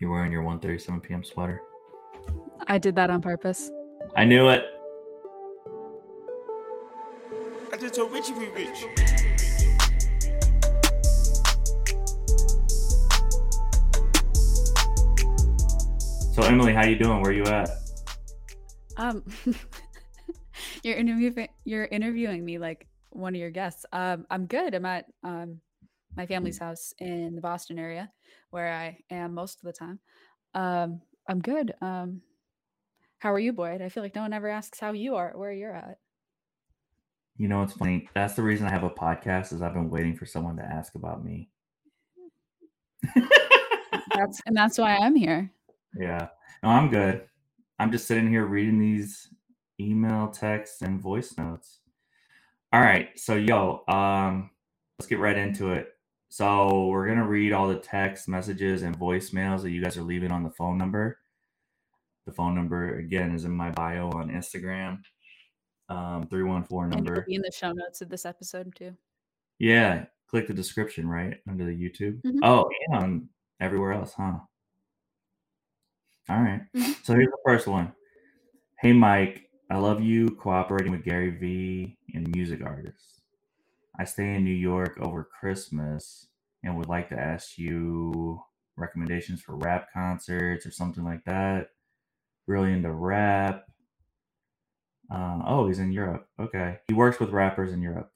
[0.00, 1.22] You're wearing your 1:37 p.m.
[1.22, 1.62] sweater.
[2.66, 3.70] I did that on purpose.
[4.16, 4.64] I knew it.
[7.72, 8.86] I just told Richie we rich.
[16.32, 17.20] So Emily, how you doing?
[17.20, 17.70] Where you at?
[18.96, 19.22] Um,
[20.82, 23.86] you're interviewing you're interviewing me like one of your guests.
[23.92, 24.74] Um, I'm good.
[24.74, 25.60] I'm at um
[26.16, 28.10] my family's house in the Boston area,
[28.54, 29.98] where I am most of the time.
[30.54, 31.74] Um, I'm good.
[31.80, 32.22] Um,
[33.18, 33.82] how are you, Boyd?
[33.82, 35.98] I feel like no one ever asks how you are, where you're at.
[37.36, 38.08] You know, it's funny.
[38.14, 39.52] That's the reason I have a podcast.
[39.52, 41.50] Is I've been waiting for someone to ask about me.
[44.14, 45.50] That's and that's why I'm here.
[45.98, 46.28] Yeah.
[46.62, 47.22] No, I'm good.
[47.80, 49.28] I'm just sitting here reading these
[49.80, 51.80] email, texts, and voice notes.
[52.72, 53.08] All right.
[53.18, 54.50] So, yo, um,
[54.96, 55.93] let's get right into it.
[56.34, 60.02] So, we're going to read all the text messages and voicemails that you guys are
[60.02, 61.20] leaving on the phone number.
[62.26, 64.98] The phone number, again, is in my bio on Instagram.
[65.88, 67.22] Um, 314 And number.
[67.24, 68.96] be in the show notes of this episode too.
[69.60, 70.06] Yeah.
[70.26, 71.36] Click the description, right?
[71.48, 72.20] Under the YouTube.
[72.22, 72.40] Mhm.
[72.42, 73.28] Oh, and on
[73.60, 74.40] everywhere else, huh?
[76.28, 76.62] All right.
[76.74, 77.04] Mhm.
[77.04, 77.92] So here's the first one.
[78.80, 83.20] Hey, Mike, I love you cooperating with Gary Vee and music artists.
[83.98, 86.26] I stay in New York over Christmas
[86.62, 88.40] and would like to ask you
[88.76, 91.68] recommendations for rap concerts or something like that.
[92.46, 93.64] Really into rap.
[95.10, 96.26] Uh, oh, he's in Europe.
[96.40, 96.78] Okay.
[96.88, 98.10] He works with rappers in Europe.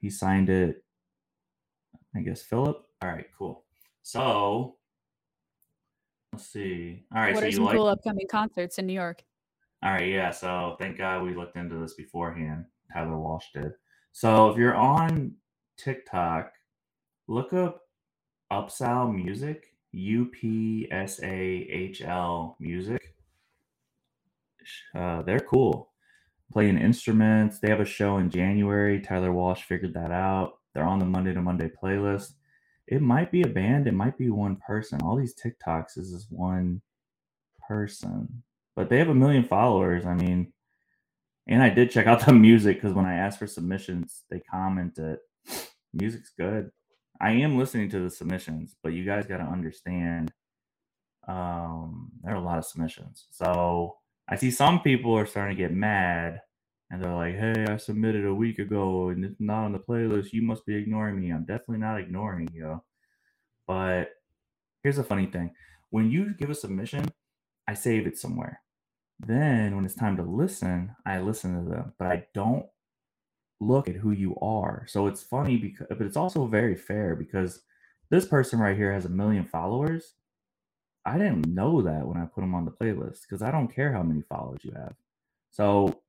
[0.00, 0.84] He signed it,
[2.16, 2.84] I guess, Philip.
[3.02, 3.64] All right, cool.
[4.02, 4.76] So,
[6.32, 7.04] let's see.
[7.14, 7.76] All right, what so are you some like.
[7.76, 9.22] cool upcoming concerts in New York?
[9.84, 10.30] All right, yeah.
[10.30, 12.64] So thank God we looked into this beforehand.
[12.92, 13.72] Tyler Walsh did.
[14.12, 15.32] So if you're on
[15.76, 16.52] TikTok,
[17.28, 17.80] look up
[18.52, 23.14] UPSAHL Music, U P S A H L Music.
[24.94, 25.90] Uh, they're cool.
[26.52, 27.58] Playing instruments.
[27.58, 29.00] They have a show in January.
[29.00, 30.58] Tyler Walsh figured that out.
[30.74, 32.34] They're on the Monday to Monday playlist.
[32.86, 33.86] It might be a band.
[33.86, 35.00] It might be one person.
[35.02, 36.82] All these TikToks is this one
[37.66, 38.42] person
[38.74, 40.06] but they have a million followers.
[40.06, 40.52] I mean,
[41.48, 45.18] and I did check out the music because when I asked for submissions, they commented,
[45.92, 46.70] music's good.
[47.20, 50.32] I am listening to the submissions, but you guys got to understand,
[51.28, 53.26] um, there are a lot of submissions.
[53.30, 53.96] So
[54.28, 56.40] I see some people are starting to get mad
[56.90, 60.32] and they're like, hey, I submitted a week ago and it's not on the playlist.
[60.32, 61.30] You must be ignoring me.
[61.32, 62.82] I'm definitely not ignoring you.
[63.66, 64.10] But
[64.82, 65.52] here's a funny thing
[65.90, 67.06] when you give a submission,
[67.68, 68.60] I save it somewhere.
[69.24, 72.66] Then when it's time to listen, I listen to them, but I don't
[73.60, 74.84] look at who you are.
[74.88, 77.62] So it's funny because but it's also very fair because
[78.10, 80.14] this person right here has a million followers.
[81.06, 83.92] I didn't know that when I put them on the playlist because I don't care
[83.92, 84.94] how many followers you have.
[85.50, 86.02] So,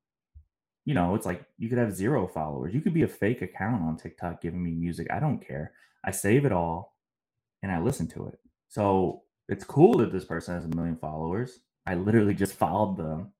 [0.84, 2.74] you know, it's like you could have zero followers.
[2.74, 5.08] You could be a fake account on TikTok giving me music.
[5.10, 5.72] I don't care.
[6.04, 6.96] I save it all
[7.62, 8.38] and I listen to it.
[8.68, 11.60] So it's cool that this person has a million followers.
[11.86, 13.32] I literally just followed them.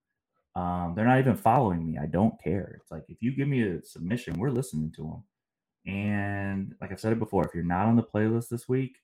[0.56, 1.99] Um, they're not even following me.
[1.99, 2.78] I don't care.
[2.81, 5.25] It's like if you give me a submission, we're listening to them.
[5.94, 8.97] And like I've said it before, if you're not on the playlist this week,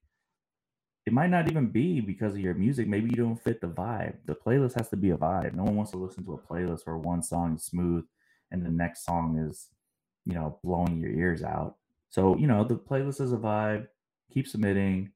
[1.06, 2.88] it might not even be because of your music.
[2.88, 4.16] Maybe you don't fit the vibe.
[4.26, 5.54] The playlist has to be a vibe.
[5.54, 8.04] No one wants to listen to a playlist where one song is smooth
[8.50, 9.68] and the next song is,
[10.26, 11.76] you know, blowing your ears out.
[12.10, 13.88] So, you know, the playlist is a vibe.
[14.32, 15.12] Keep submitting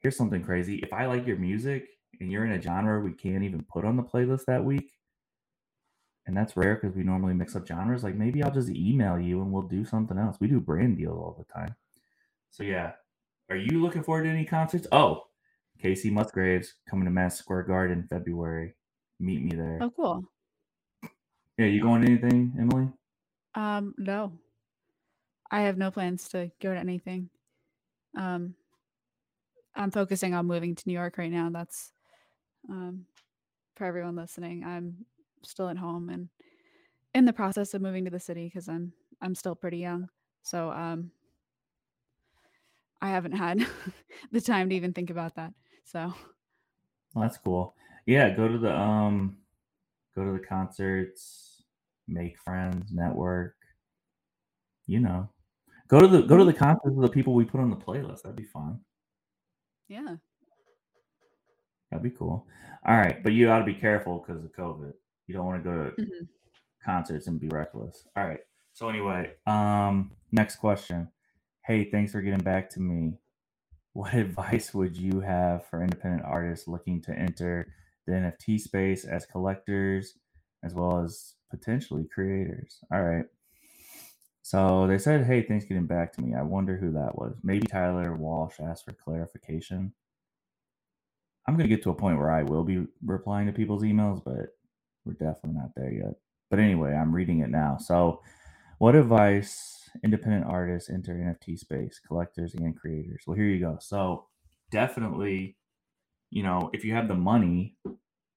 [0.00, 0.76] here's something crazy.
[0.76, 1.88] If I like your music
[2.20, 4.92] and you're in a genre we can't even put on the playlist that week,
[6.26, 9.40] and that's rare because we normally mix up genres, like maybe I'll just email you
[9.40, 10.36] and we'll do something else.
[10.40, 11.74] We do brand deals all the time.
[12.50, 12.92] So yeah.
[13.50, 14.86] Are you looking forward to any concerts?
[14.92, 15.24] Oh,
[15.82, 18.74] Kacey Musgraves coming to Mass Square Garden February.
[19.20, 19.78] Meet me there.
[19.80, 20.24] Oh, cool.
[21.56, 22.88] Yeah, you going to anything, Emily?
[23.54, 24.32] Um, no.
[25.50, 27.30] I have no plans to go to anything.
[28.16, 28.54] Um,
[29.74, 31.48] I'm focusing on moving to New York right now.
[31.50, 31.92] That's
[32.68, 33.06] um,
[33.76, 34.64] for everyone listening.
[34.64, 35.04] I'm
[35.42, 36.28] still at home and
[37.14, 40.08] in the process of moving to the city because I'm I'm still pretty young.
[40.42, 41.10] So um,
[43.00, 43.66] I haven't had
[44.32, 45.52] the time to even think about that.
[45.84, 46.12] So
[47.14, 47.74] Well, that's cool.
[48.06, 49.38] Yeah, go to the um
[50.14, 51.62] go to the concerts,
[52.06, 53.54] make friends, network.
[54.86, 55.28] You know.
[55.88, 58.22] Go to the go to the concerts of the people we put on the playlist.
[58.22, 58.80] That'd be fun.
[59.88, 60.16] yeah,
[61.90, 62.46] That'd be cool.
[62.86, 64.92] All right, but you ought to be careful because of COVID.
[65.26, 66.28] You don't want to go to Mhm.
[66.84, 68.06] concerts and be reckless.
[68.16, 68.40] All right.
[68.72, 71.08] So anyway, um, next question.
[71.66, 73.18] Hey, thanks for getting back to me.
[73.94, 77.72] what advice would you have for independent artists looking to enter
[78.06, 80.16] the NFT space as collectors
[80.62, 82.78] as well as potentially creators?
[82.92, 83.24] All right.
[84.42, 86.34] So they said, Hey, thanks for getting back to me.
[86.34, 87.36] I wonder who that was.
[87.42, 89.92] Maybe Tyler Walsh asked for clarification.
[91.48, 94.22] I'm going to get to a point where I will be replying to people's emails,
[94.22, 94.50] but
[95.06, 96.12] we're definitely not there yet.
[96.50, 97.78] But anyway, I'm reading it now.
[97.78, 98.20] So,
[98.76, 103.22] what advice independent artists enter NFT space, collectors and creators?
[103.26, 103.78] Well, here you go.
[103.80, 104.26] So,
[104.70, 105.56] definitely,
[106.30, 107.78] you know, if you have the money,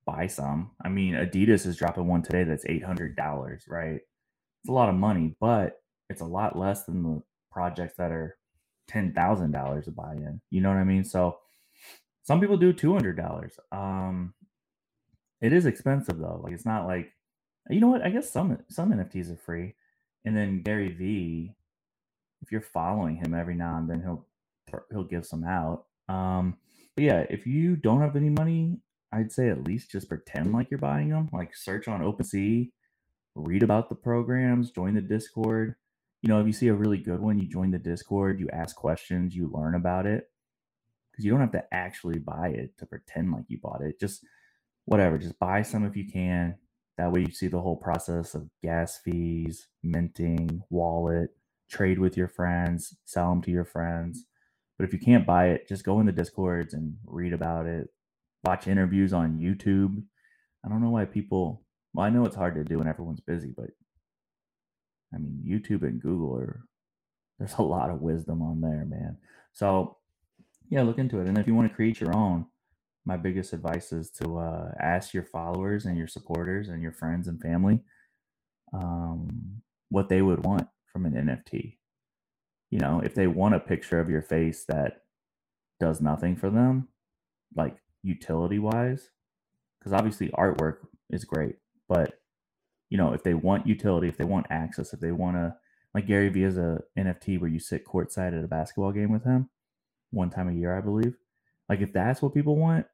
[0.06, 0.72] buy some.
[0.82, 3.18] I mean, Adidas is dropping one today that's $800,
[3.68, 4.00] right?
[4.62, 7.22] It's a lot of money, but it's a lot less than the
[7.52, 8.38] projects that are
[8.90, 10.40] $10,000 to buy in.
[10.50, 11.04] You know what I mean?
[11.04, 11.40] So,
[12.24, 13.50] some people do $200.
[13.72, 14.34] Um,
[15.42, 16.42] it is expensive though.
[16.44, 17.12] Like it's not like
[17.70, 18.04] you know what?
[18.04, 19.76] I guess some some NFTs are free.
[20.26, 21.56] And then Gary Vee,
[22.42, 24.28] if you're following him every now and then, he'll
[24.92, 25.86] he'll give some out.
[26.08, 26.58] Um,
[26.96, 28.80] but yeah, if you don't have any money,
[29.12, 31.30] I'd say at least just pretend like you're buying them.
[31.34, 32.70] Like search on OpenSea,
[33.36, 35.76] read about the programs, join the Discord.
[36.22, 38.76] You know, if you see a really good one, you join the Discord, you ask
[38.76, 40.31] questions, you learn about it
[41.22, 44.00] because you don't have to actually buy it to pretend like you bought it.
[44.00, 44.26] Just
[44.86, 46.56] whatever, just buy some if you can.
[46.98, 51.30] That way you see the whole process of gas fees, minting, wallet,
[51.70, 54.26] trade with your friends, sell them to your friends.
[54.78, 57.90] But if you can't buy it, just go in the discords and read about it.
[58.44, 60.02] Watch interviews on YouTube.
[60.66, 61.64] I don't know why people
[61.94, 63.70] well, I know it's hard to do when everyone's busy, but
[65.14, 66.66] I mean YouTube and Google are
[67.38, 69.18] there's a lot of wisdom on there, man.
[69.54, 69.98] So
[70.72, 71.28] yeah, look into it.
[71.28, 72.46] And if you want to create your own,
[73.06, 77.28] my biggest advice is to uh, ask your followers and your supporters and your friends
[77.28, 77.82] and family
[78.74, 81.78] um, what they would want from an NFT.
[82.70, 85.02] You know, if they want a picture of your face that
[85.82, 86.88] does nothing for them,
[87.54, 89.10] like utility wise,
[89.80, 90.78] because obviously artwork
[91.10, 91.56] is great,
[91.90, 92.14] but
[92.90, 95.56] you know, if they want utility, if they want access, if they want to,
[95.94, 99.26] like Gary Vee has a NFT where you sit courtside at a basketball game with
[99.26, 99.50] him
[100.12, 101.16] one time a year, I believe.
[101.68, 102.86] Like if that's what people want,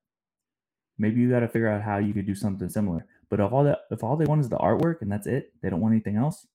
[0.97, 3.05] maybe you got to figure out how you could do something similar.
[3.29, 5.69] But if all that if all they want is the artwork and that's it, they
[5.69, 6.47] don't want anything else,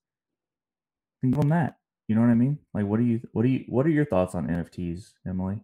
[1.21, 1.77] then give them that.
[2.07, 2.59] You know what I mean?
[2.73, 5.59] Like what do you what do you what are your thoughts on NFTs, Emily?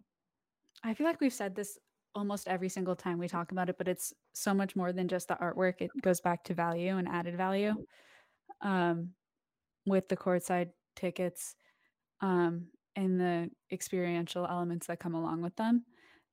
[0.82, 1.78] I feel like we've said this
[2.14, 5.28] almost every single time we talk about it, but it's so much more than just
[5.28, 5.74] the artwork.
[5.80, 7.74] It goes back to value and added value.
[8.62, 9.10] Um,
[9.86, 11.54] with the courtside tickets,
[12.20, 12.66] um,
[12.96, 15.84] and the experiential elements that come along with them.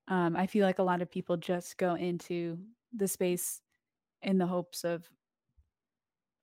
[0.07, 2.57] Um, I feel like a lot of people just go into
[2.95, 3.61] the space
[4.21, 5.07] in the hopes of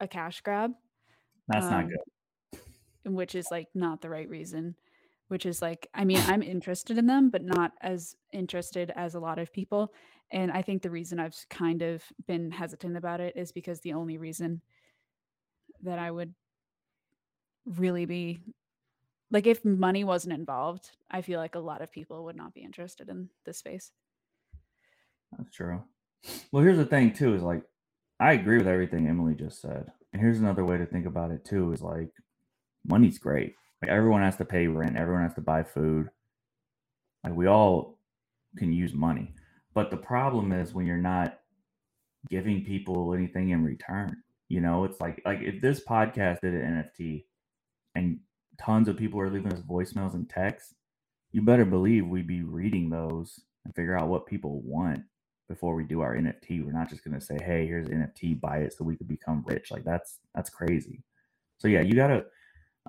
[0.00, 0.72] a cash grab.
[1.48, 2.60] That's um, not good.
[3.14, 4.76] Which is like not the right reason.
[5.28, 9.20] Which is like, I mean, I'm interested in them, but not as interested as a
[9.20, 9.92] lot of people.
[10.30, 13.94] And I think the reason I've kind of been hesitant about it is because the
[13.94, 14.60] only reason
[15.82, 16.34] that I would
[17.66, 18.40] really be
[19.34, 22.62] like if money wasn't involved, I feel like a lot of people would not be
[22.62, 23.90] interested in this space.
[25.36, 25.82] That's true.
[26.52, 27.64] Well, here's the thing too is like
[28.20, 29.90] I agree with everything Emily just said.
[30.12, 32.10] And here's another way to think about it too is like
[32.88, 33.54] money's great.
[33.82, 36.08] Like everyone has to pay rent, everyone has to buy food.
[37.24, 37.98] Like we all
[38.56, 39.34] can use money.
[39.74, 41.40] But the problem is when you're not
[42.30, 44.16] giving people anything in return.
[44.48, 47.24] You know, it's like like if this podcast did an NFT
[47.96, 48.20] and
[48.58, 50.74] tons of people are leaving us voicemails and texts,
[51.32, 55.02] you better believe we'd be reading those and figure out what people want
[55.48, 56.64] before we do our NFT.
[56.64, 59.44] We're not just going to say, "Hey, here's NFT, buy it so we could become
[59.46, 61.02] rich." Like that's that's crazy.
[61.58, 62.24] So yeah, you got to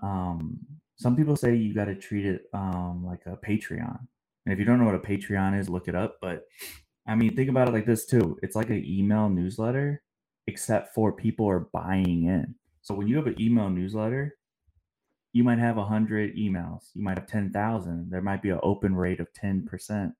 [0.03, 0.59] um
[0.97, 3.99] some people say you got to treat it um like a Patreon.
[4.45, 6.43] And if you don't know what a Patreon is, look it up, but
[7.07, 8.37] I mean, think about it like this too.
[8.41, 10.01] It's like an email newsletter
[10.47, 12.55] except for people are buying in.
[12.81, 14.37] So when you have an email newsletter,
[15.35, 19.19] you might have 100 emails you might have 10,000 there might be an open rate
[19.19, 20.13] of 10%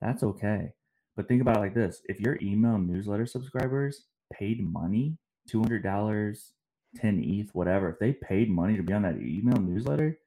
[0.00, 0.70] that's okay.
[1.16, 5.16] But think about it like this if your email newsletter subscribers paid money
[5.52, 6.52] $200
[6.96, 10.18] 10 eth whatever if they paid money to be on that email newsletter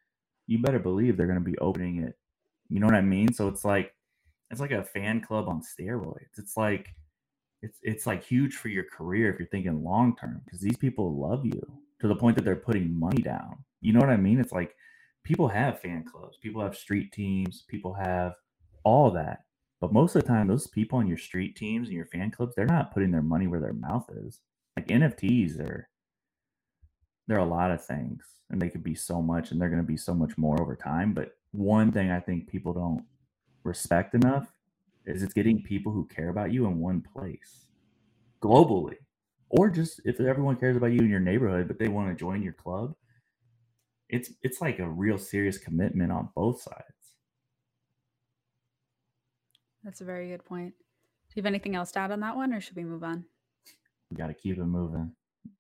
[0.48, 2.16] you better believe they're going to be opening it.
[2.70, 3.34] You know what i mean?
[3.34, 3.94] So it's like
[4.52, 6.38] it's like a fan club on steroids.
[6.38, 6.88] It's like
[7.62, 11.18] it's it's like huge for your career if you're thinking long term because these people
[11.18, 11.62] love you
[12.02, 14.40] to the point that they're putting money down you know what I mean?
[14.40, 14.76] It's like
[15.24, 18.34] people have fan clubs, people have street teams, people have
[18.84, 19.44] all that.
[19.80, 22.56] But most of the time, those people on your street teams and your fan clubs,
[22.56, 24.40] they're not putting their money where their mouth is.
[24.76, 25.90] Like NFTs are,
[27.28, 29.88] they're a lot of things and they could be so much and they're going to
[29.88, 31.14] be so much more over time.
[31.14, 33.04] But one thing I think people don't
[33.64, 34.48] respect enough
[35.06, 37.66] is it's getting people who care about you in one place
[38.42, 38.98] globally
[39.50, 42.44] or just if everyone cares about you in your neighborhood but they want to join
[42.44, 42.94] your club
[44.10, 46.84] it's it's like a real serious commitment on both sides
[49.84, 50.74] That's a very good point.
[50.78, 53.26] Do you have anything else to add on that one, or should we move on?
[54.10, 55.12] we got to keep it moving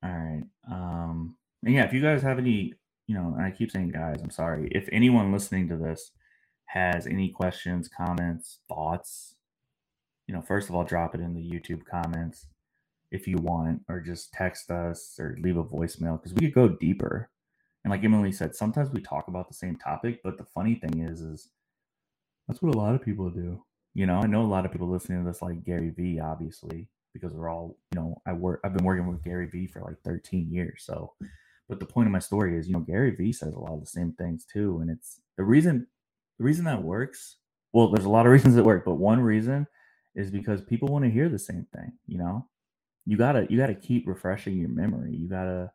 [0.04, 2.74] all right um and yeah if you guys have any
[3.08, 6.12] you know and i keep saying guys i'm sorry if anyone listening to this
[6.66, 9.36] has any questions comments thoughts
[10.28, 12.48] you know first of all drop it in the youtube comments
[13.12, 16.68] if you want or just text us or leave a voicemail because we could go
[16.68, 17.30] deeper
[17.88, 21.00] and like emily said sometimes we talk about the same topic but the funny thing
[21.04, 21.50] is is
[22.48, 23.64] that's what a lot of people do.
[23.94, 26.90] You know i know a lot of people listening to this like gary vee obviously
[27.14, 29.96] because we're all you know i work i've been working with gary vee for like
[30.04, 31.14] 13 years so.
[31.70, 33.80] But the point of my story is you know gary vee says a lot of
[33.80, 35.88] the same things too and it's the reason
[36.40, 37.38] the reason that works
[37.74, 39.66] well there's a lot of reasons that work but one reason
[40.16, 42.46] is because people want to hear the same thing you know?
[43.06, 45.16] You gotta you gotta keep refreshing your memory.
[45.16, 45.72] You gotta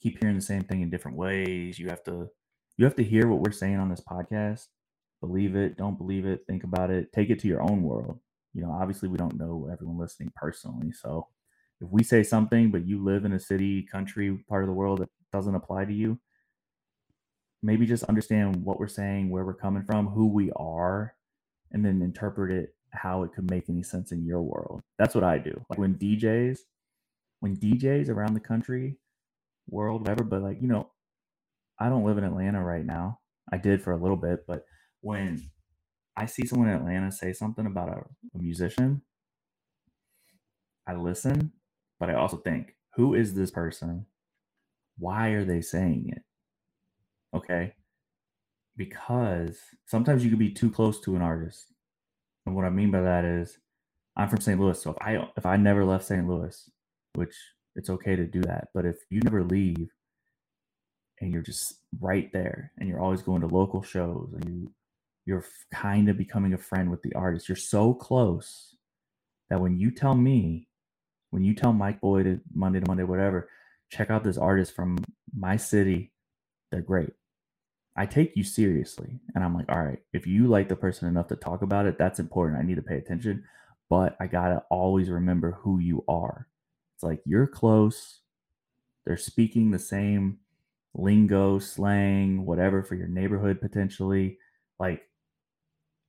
[0.00, 1.78] keep hearing the same thing in different ways.
[1.78, 2.28] You have to
[2.76, 4.66] you have to hear what we're saying on this podcast.
[5.20, 8.18] Believe it don't believe it think about it take it to your own world.
[8.54, 10.92] You know obviously we don't know everyone listening personally.
[10.92, 11.28] So
[11.80, 14.98] if we say something but you live in a city country part of the world
[14.98, 16.18] that doesn't apply to you
[17.62, 21.14] maybe just understand what we're saying where we're coming from who we are
[21.72, 24.80] and then interpret it how it could make any sense in your world.
[24.98, 25.64] That's what i do.
[25.68, 26.60] Like when djs
[27.40, 28.96] when djs around the country
[29.70, 30.90] world whatever but like you know
[31.78, 33.18] i don't live in atlanta right now
[33.52, 34.64] i did for a little bit but
[35.00, 35.50] when
[36.16, 38.02] I see someone in Atlanta say something about a,
[38.34, 39.00] a musician,
[40.86, 41.52] I listen,
[41.98, 44.06] but I also think, who is this person?
[44.98, 46.22] Why are they saying it?
[47.34, 47.74] Okay.
[48.76, 51.72] Because sometimes you can be too close to an artist.
[52.44, 53.58] And what I mean by that is
[54.16, 54.60] I'm from St.
[54.60, 54.80] Louis.
[54.80, 56.26] So if I if I never left St.
[56.26, 56.68] Louis,
[57.14, 57.34] which
[57.76, 59.90] it's okay to do that, but if you never leave
[61.20, 64.72] and you're just right there and you're always going to local shows and you
[65.26, 67.48] you're kind of becoming a friend with the artist.
[67.48, 68.74] You're so close
[69.48, 70.68] that when you tell me,
[71.30, 73.48] when you tell Mike Boyd to Monday to Monday, whatever,
[73.90, 74.98] check out this artist from
[75.36, 76.12] my city,
[76.72, 77.10] they're great.
[77.96, 79.20] I take you seriously.
[79.34, 81.98] And I'm like, all right, if you like the person enough to talk about it,
[81.98, 82.58] that's important.
[82.58, 83.44] I need to pay attention.
[83.88, 86.46] But I got to always remember who you are.
[87.00, 88.20] It's like you're close.
[89.06, 90.36] They're speaking the same
[90.92, 94.36] lingo, slang, whatever for your neighborhood potentially.
[94.78, 95.08] Like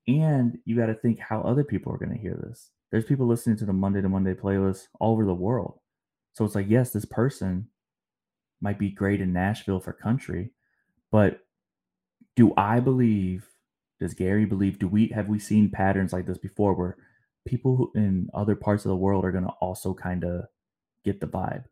[0.06, 2.72] and you got to think how other people are going to hear this.
[2.92, 5.80] There's people listening to the Monday to Monday playlist all over the world.
[6.34, 7.70] So it's like, yes, this person
[8.60, 10.52] might be great in Nashville for country,
[11.10, 11.40] but
[12.36, 13.48] do I believe,
[14.02, 16.98] does Gary believe, do we, have we seen patterns like this before where
[17.48, 20.44] people in other parts of the world are going to also kind of
[21.04, 21.66] get the vibe?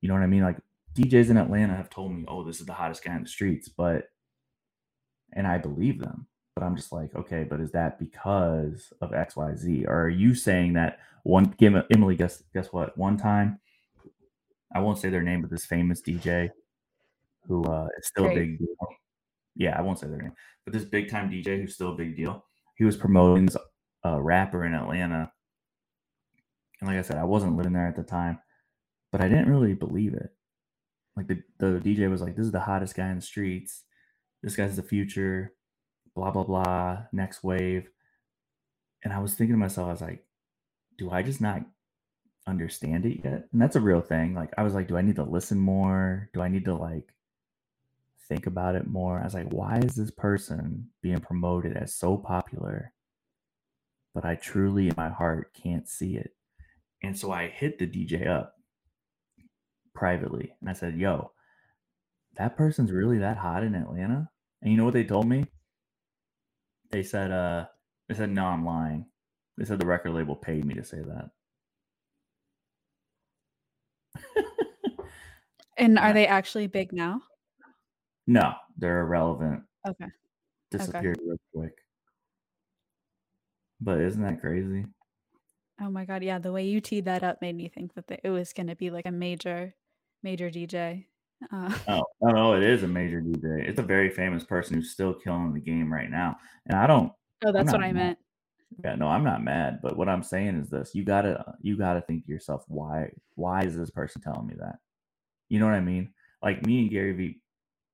[0.00, 0.42] You know what I mean?
[0.42, 0.58] Like
[0.94, 3.68] DJs in Atlanta have told me, oh, this is the hottest guy in the streets,
[3.68, 4.08] but,
[5.32, 9.34] and I believe them but I'm just like, okay, but is that because of X,
[9.36, 9.86] Y, Z?
[9.86, 11.54] Or are you saying that one?
[11.58, 12.96] Give Emily, guess guess what?
[12.96, 13.58] One time,
[14.72, 16.50] I won't say their name, but this famous DJ
[17.46, 18.36] who uh, is still Great.
[18.36, 18.76] a big deal.
[19.56, 20.32] Yeah, I won't say their name,
[20.64, 22.44] but this big time DJ who's still a big deal.
[22.76, 23.48] He was promoting
[24.04, 25.32] a rapper in Atlanta,
[26.80, 28.38] and like I said, I wasn't living there at the time,
[29.14, 30.34] but I didn't really believe it.
[31.16, 33.84] Like the the DJ was like, "This is the hottest guy in the streets.
[34.42, 35.54] This guy's the future."
[36.14, 37.88] blah blah blah next wave
[39.02, 40.24] and i was thinking to myself i was like
[40.96, 41.62] do i just not
[42.46, 45.16] understand it yet and that's a real thing like i was like do i need
[45.16, 47.14] to listen more do i need to like
[48.28, 52.16] think about it more i was like why is this person being promoted as so
[52.16, 52.92] popular
[54.14, 56.34] but i truly in my heart can't see it
[57.02, 58.54] and so i hit the dj up
[59.94, 61.30] privately and i said yo
[62.36, 64.28] that person's really that hot in atlanta
[64.62, 65.44] and you know what they told me
[66.94, 67.66] they said, uh,
[68.08, 69.06] they said, no, I'm lying.
[69.58, 71.30] They said the record label paid me to say that.
[75.76, 77.20] and are they actually big now?
[78.28, 79.64] No, they're irrelevant.
[79.88, 80.06] Okay.
[80.70, 81.26] Disappeared okay.
[81.26, 81.72] real quick.
[83.80, 84.86] But isn't that crazy?
[85.80, 86.38] Oh my god, yeah.
[86.38, 88.76] The way you teed that up made me think that the, it was going to
[88.76, 89.74] be like a major,
[90.24, 91.04] major DJ.
[91.52, 93.68] Uh, oh, oh, no, it is a major DJ.
[93.68, 96.36] It's a very famous person who's still killing the game right now.
[96.66, 97.12] And I don't.
[97.44, 97.94] Oh, that's what I mad.
[97.94, 98.18] meant.
[98.82, 99.78] Yeah, no, I'm not mad.
[99.82, 103.62] But what I'm saying is this: you gotta, you gotta think to yourself, why, why
[103.62, 104.76] is this person telling me that?
[105.48, 106.12] You know what I mean?
[106.42, 107.40] Like me and Gary Vee.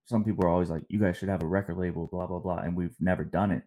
[0.07, 2.59] Some people are always like, you guys should have a record label, blah blah blah,
[2.59, 3.63] and we've never done it.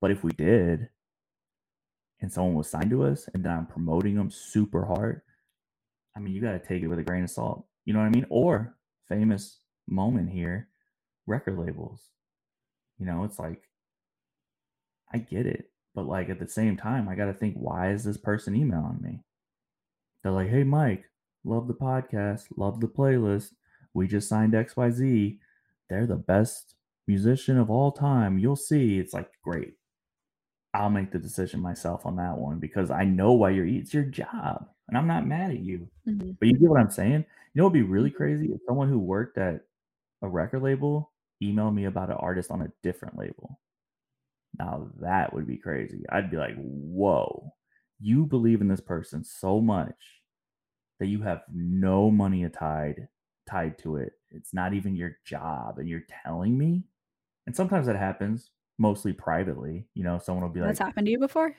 [0.00, 0.88] But if we did,
[2.20, 5.22] and someone was signed to us, and then I'm promoting them super hard,
[6.16, 7.66] I mean, you got to take it with a grain of salt.
[7.84, 8.26] You know what I mean?
[8.30, 8.76] Or
[9.08, 10.68] famous moment here,
[11.26, 12.08] record labels.
[12.98, 13.62] You know, it's like
[15.12, 18.04] I get it, but like at the same time, I got to think, why is
[18.04, 19.24] this person emailing me?
[20.22, 21.04] They're like, "Hey, Mike,
[21.44, 23.52] love the podcast, love the playlist.
[23.94, 25.38] We just signed XYZ.
[25.88, 26.74] They're the best
[27.06, 28.38] musician of all time.
[28.38, 29.74] You'll see." It's like, great.
[30.74, 34.04] I'll make the decision myself on that one because I know why you're it's your
[34.04, 35.88] job and I'm not mad at you.
[36.06, 36.36] Mhm.
[36.40, 37.24] But you get what I'm saying?
[37.54, 38.16] You know it'd be really Mhm.
[38.16, 38.52] crazy?
[38.52, 39.66] If someone who worked at
[40.22, 43.60] a record label emailed me about an artist on a different label.
[44.58, 46.04] Now that would be crazy.
[46.10, 47.54] I'd be like, whoa,
[48.00, 50.22] you believe in this person so much
[50.98, 53.08] that you have no money tied
[53.46, 54.20] tied to it.
[54.30, 56.84] It's not even your job, and you're telling me.
[57.46, 59.88] And sometimes that happens, mostly privately.
[59.94, 61.56] You know, someone will be like, That's happened to you before?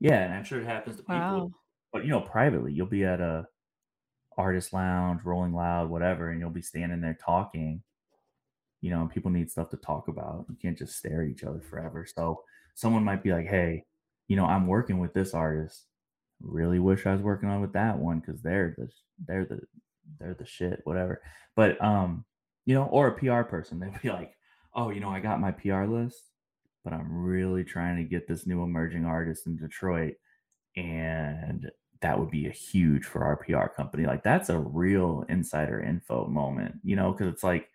[0.00, 1.52] yeah, and I'm sure it happens to people.
[1.92, 3.46] But you know, privately, you'll be at a
[4.36, 7.82] artist lounge, rolling loud, whatever, and you'll be standing there talking.
[8.80, 10.46] You know, people need stuff to talk about.
[10.48, 12.06] You can't just stare at each other forever.
[12.06, 12.42] So
[12.74, 13.84] someone might be like, "Hey,
[14.28, 15.86] you know, I'm working with this artist.
[16.40, 18.88] Really wish I was working on with that one because they're the
[19.26, 19.60] they're the
[20.18, 21.22] they're the shit, whatever."
[21.56, 22.24] But um,
[22.64, 24.34] you know, or a PR person, they'd be like,
[24.74, 26.30] "Oh, you know, I got my PR list,
[26.84, 30.14] but I'm really trying to get this new emerging artist in Detroit,
[30.76, 31.70] and
[32.02, 34.06] that would be a huge for our PR company.
[34.06, 37.70] Like that's a real insider info moment, you know, because it's like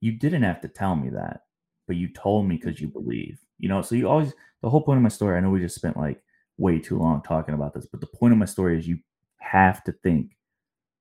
[0.00, 1.42] you didn't have to tell me that,
[1.86, 3.82] but you told me because you believe, you know.
[3.82, 5.36] So you always the whole point of my story.
[5.36, 6.22] I know we just spent like
[6.58, 8.98] way too long talking about this, but the point of my story is you
[9.38, 10.36] have to think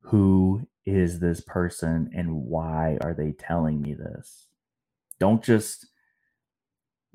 [0.01, 4.48] who is this person and why are they telling me this?
[5.19, 5.88] Don't just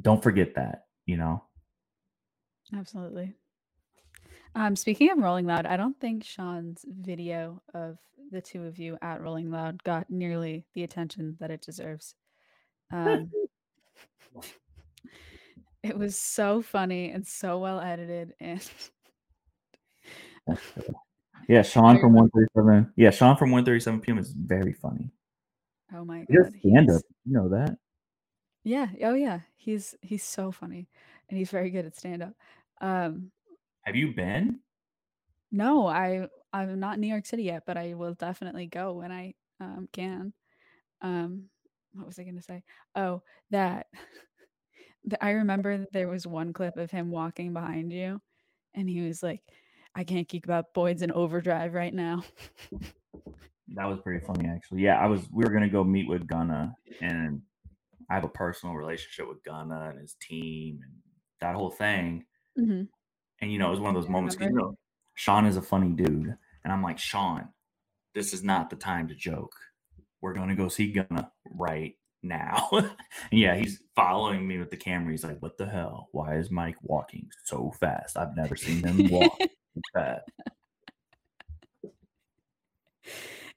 [0.01, 1.45] don't forget that, you know.
[2.75, 3.35] Absolutely.
[4.55, 7.99] Um, speaking of Rolling Loud, I don't think Sean's video of
[8.31, 12.15] the two of you at Rolling Loud got nearly the attention that it deserves.
[12.93, 13.31] Um,
[15.85, 18.69] it was so funny and so well edited, and
[21.49, 22.93] Yeah, Sean from 137.
[22.97, 25.13] Yeah, Sean from 137 PM is very funny.
[25.95, 27.03] oh my god, stand up.
[27.25, 27.79] You know that?
[28.65, 30.89] Yeah, oh yeah, he's he's so funny,
[31.29, 32.35] and he's very good at stand up.
[32.81, 33.31] Um,
[33.91, 34.61] Have you been?
[35.51, 39.11] No, I I'm not in New York City yet, but I will definitely go when
[39.11, 40.33] I um, can.
[41.03, 41.47] Um,
[41.93, 42.63] what was I going to say?
[42.95, 43.89] Oh, that
[45.05, 48.21] the, I remember that there was one clip of him walking behind you,
[48.75, 49.43] and he was like,
[49.97, 52.23] "I can't geek about Boyd's in overdrive right now."
[53.75, 54.83] That was pretty funny, actually.
[54.83, 55.29] Yeah, I was.
[55.33, 57.43] We were gonna go meet with Gunna, and
[58.09, 60.93] I have a personal relationship with Gunna and his team and
[61.41, 62.25] that whole thing.
[62.57, 62.89] Mhm.
[63.41, 64.37] And you know, it was one of those moments.
[64.41, 64.77] You know,
[65.15, 67.49] Sean is a funny dude, and I'm like, Sean,
[68.15, 69.55] this is not the time to joke.
[70.21, 72.69] We're gonna go see Gunna right now.
[73.33, 75.11] yeah, he's following me with the camera.
[75.13, 76.09] He's like, "What the hell?
[76.13, 78.17] Why is Mike walking so fast?
[78.17, 79.39] I've never seen him walk
[79.95, 80.31] fast."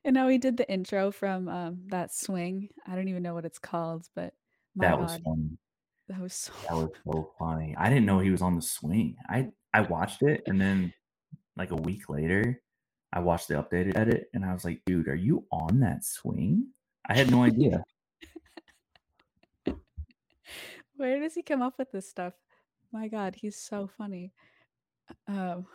[0.05, 2.69] and now he did the intro from um, that swing.
[2.87, 4.33] I don't even know what it's called, but
[4.77, 5.57] That was God, funny.
[6.09, 6.53] That was so.
[6.69, 7.75] That was so funny.
[7.77, 9.15] I didn't know he was on the swing.
[9.29, 10.93] I I watched it and then
[11.55, 12.61] like a week later,
[13.11, 16.67] I watched the updated edit and I was like, dude, are you on that swing?
[17.07, 17.83] I had no idea.
[20.95, 22.33] Where does he come up with this stuff?
[22.91, 24.31] My God, he's so funny.
[25.27, 25.65] Um,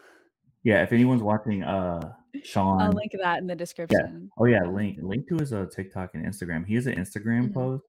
[0.63, 2.13] yeah, if anyone's watching uh
[2.45, 4.31] Sean I'll link that in the description.
[4.39, 6.67] Oh yeah, link link to his uh, TikTok and Instagram.
[6.67, 7.55] He has an Instagram Mhm.
[7.55, 7.85] post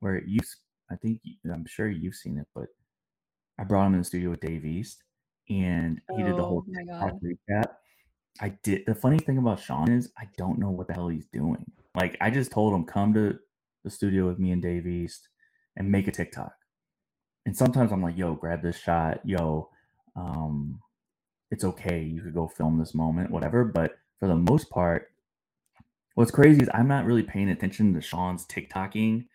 [0.00, 0.40] where you
[0.90, 1.20] I think
[1.52, 2.66] I'm sure you've seen it, but
[3.58, 5.02] I brought him in the studio with Dave East
[5.48, 7.20] and he did the whole Oh God.
[7.22, 7.70] recap.
[8.40, 11.26] I did the funny thing about Sean is I don't know what the hell he's
[11.26, 11.64] doing.
[11.94, 13.38] Like I just told him come to
[13.84, 15.28] the studio with me and Dave East
[15.76, 16.52] and make a TikTok.
[17.46, 19.70] And sometimes I'm like, yo, grab this shot, yo,
[20.16, 20.80] um,
[21.50, 22.02] it's okay.
[22.02, 23.64] You could go film this moment, whatever.
[23.64, 25.10] But for the most part,
[26.14, 29.26] what's crazy is I'm not really paying attention to Sean's TikToking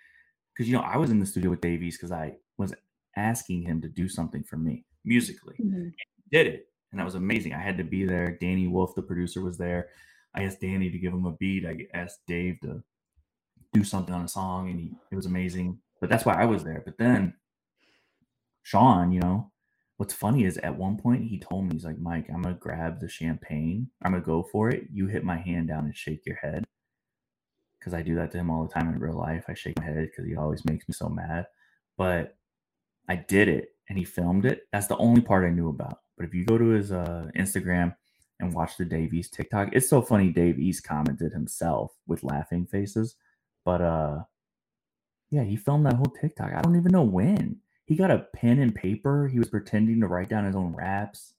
[0.56, 2.74] because you know I was in the studio with Dave East because I was
[3.18, 5.94] asking him to do something for me musically Mhm.
[6.32, 7.54] did it and that was amazing.
[7.54, 8.38] I had to be there.
[8.40, 9.90] Danny wolf the producer was there.
[10.34, 11.66] I asked danny to give him a beat.
[11.66, 12.84] I asked dave to
[13.74, 15.80] do something on a song and he, it was amazing.
[16.02, 16.82] But that's why i was there.
[16.86, 17.36] But then
[18.64, 19.52] sean you know
[19.98, 23.00] what's funny is at one point he told me he's like mike i'm gonna grab
[23.00, 23.90] the champagne.
[24.02, 24.88] I'm gonna go for it.
[24.92, 26.66] You hit my hand down and shake your head
[27.86, 29.86] because i do that to him all the time in real life i shake my
[29.86, 31.46] head because he always makes me so mad
[31.98, 32.36] but
[33.08, 34.64] I did it and he filmed it.
[34.72, 36.00] That's the only part I knew about.
[36.18, 37.96] But if you go to his uh, Instagram
[38.40, 40.30] and watch the Dave East TikTok, it's so funny.
[40.32, 43.16] Dave East commented himself with laughing faces,
[43.64, 44.20] but uh,
[45.30, 46.54] yeah, he filmed that whole TikTok.
[46.54, 47.58] I don't even know when.
[47.86, 49.28] He got a pen and paper.
[49.28, 51.34] He was pretending to write down his own raps.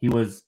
[0.00, 0.44] He was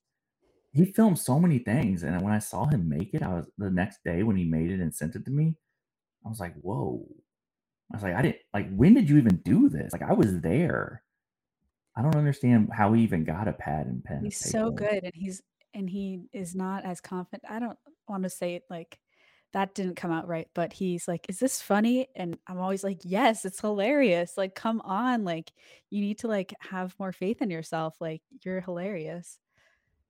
[0.73, 3.71] he filmed so many things, and when I saw him make it, I was the
[3.71, 5.55] next day when he made it and sent it to me.
[6.25, 7.07] I was like, whoa.
[7.93, 8.75] I was like, I didn't like.
[8.75, 9.93] When did you even do this?
[9.93, 11.03] Like, I was there.
[11.95, 14.23] I don't understand how he even got a pad and pen.
[14.25, 15.43] He's so good, and he's
[15.75, 17.45] and he is not as confident.
[17.51, 18.99] I don't want to say it like
[19.53, 23.01] that didn't come out right, but he's like, "Is this funny?" And I'm always like,
[23.05, 24.39] "Yes, it's hilarious.
[24.39, 25.53] Like, come on, like
[25.91, 27.97] you need to like have more faith in yourself.
[28.01, 29.39] Like, you're hilarious."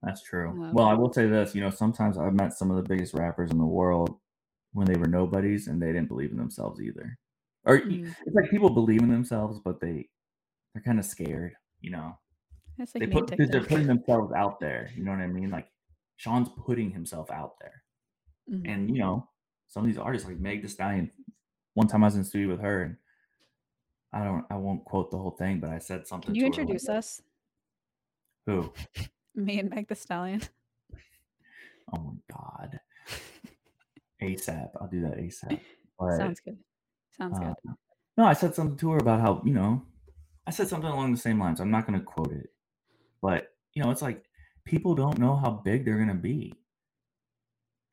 [0.03, 0.69] That's true.
[0.73, 3.51] Well, I will say this, you know, sometimes I've met some of the biggest rappers
[3.51, 4.19] in the world
[4.73, 7.17] when they were nobodies and they didn't believe in themselves either.
[7.65, 8.15] Or y- Mm.
[8.25, 10.09] it's like people believe in themselves, but they
[10.73, 12.17] they're kind of scared, you know.
[12.77, 14.89] That's like they put, because they're putting themselves out there.
[14.95, 15.49] You know what I mean?
[15.51, 15.71] Like
[16.17, 17.83] Sean's putting himself out there.
[18.51, 18.67] Mhm.
[18.67, 19.29] And you know,
[19.69, 21.11] some of these artists like Meg Thee Stallion.
[21.75, 22.97] One time I was in studio with her and
[24.11, 26.45] I don't I won't quote the whole thing, but I said something Can you to
[26.57, 27.21] her introduce us?
[28.47, 28.73] Who?
[29.35, 30.41] Me and Meg Thee Stallion.
[31.91, 32.79] Oh my god.
[34.21, 34.69] ASAP.
[34.79, 35.59] I'll do that ASAP.
[35.99, 36.57] But Sounds good.
[37.17, 37.73] Sounds Uh, good.
[38.17, 39.85] no, I said something to her about how, you know,
[40.47, 41.59] I said something along the same lines.
[41.59, 42.49] I'm not going to quote it,
[43.21, 44.25] but, you know, it's like
[44.65, 46.53] people don't know how big they're going to be.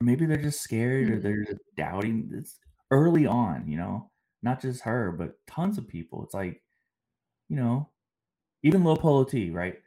[0.01, 1.23] Maybe they're just scared or Mhm.
[1.23, 2.31] they're just doubting.
[2.33, 2.59] It's
[2.91, 4.11] early on, you know,
[4.43, 6.25] not just her, but tons of people.
[6.25, 6.63] It's like,
[7.49, 7.91] you know,
[8.63, 9.83] even Lil Polo T, right?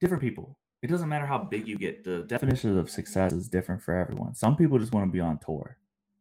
[0.00, 0.58] Different people.
[0.82, 2.04] It doesn't matter how big you get.
[2.04, 4.34] The definition of success is different for everyone.
[4.34, 5.78] Some people just want to be on tour.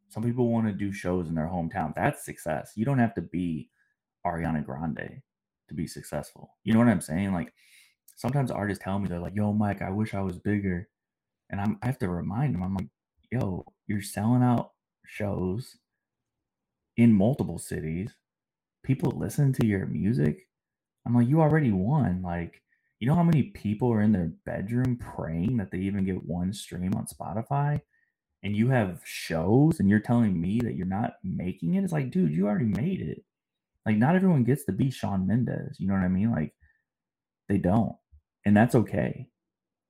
[0.10, 1.96] Some people want to do shows in their hometown.
[1.96, 2.74] That's success.
[2.76, 3.70] You don't have to be
[4.26, 5.22] Ariana Grande
[5.70, 6.58] to be successful.
[6.64, 7.34] You know what I'm saying?
[7.34, 7.54] Like
[8.16, 10.90] sometimes artists tell me they're like, "Yo, Mike, I wish I was bigger,"
[11.50, 12.64] and I'm I have to remind them.
[12.64, 12.90] I'm like,
[13.32, 14.72] "Yo, you're selling out
[15.06, 15.78] shows
[16.98, 18.14] in multiple cities.
[18.84, 20.48] People listen to your music.
[21.06, 22.22] I'm like, you already won.
[22.22, 22.62] Like,
[23.00, 26.54] you know how many people are in their bedroom praying that they even get one
[26.54, 27.82] stream on Spotify?
[28.44, 31.84] And you have shows and you're telling me that you're not making it?
[31.84, 33.24] It's like, dude, you already made it.
[33.86, 35.80] Like, not everyone gets to be Shawn Mendes.
[35.80, 36.32] You know what I mean?
[36.32, 36.54] Like,
[37.50, 37.96] they don't.
[38.46, 39.28] And that's okay.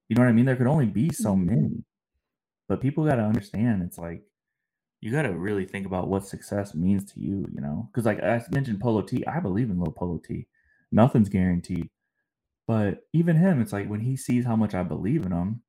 [0.10, 0.46] You know what I mean?
[0.46, 1.46] There could only be so Mhm.
[1.46, 1.86] many.
[2.68, 4.24] But people got to understand it's like,
[5.02, 7.90] you got to really think about what success means to you, you know?
[7.92, 10.48] Because, like I mentioned, Polo T, I believe in Lil Polo T.
[10.92, 11.90] Nothing's guaranteed.
[12.70, 15.64] But even him, it's like when he sees how much I believe in him,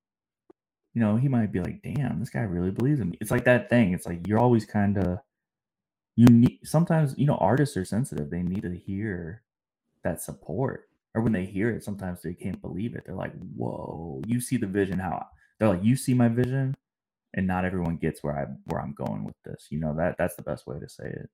[0.93, 3.17] you know, he might be like, damn, this guy really believes in me.
[3.23, 3.95] It's like that thing.
[3.95, 5.21] It's like you're always kind of,
[6.15, 8.29] you need, sometimes, you know, artists are sensitive.
[8.29, 9.41] They need to hear
[10.05, 10.91] that support.
[11.15, 13.05] Or when they hear it, sometimes they can't believe it.
[13.07, 15.27] They're like, whoa, you see the vision, how
[15.59, 16.77] they're like, you see my vision,
[17.33, 19.69] and not everyone gets where I where I'm going with this.
[19.71, 21.31] You know, that that's the best way to say it.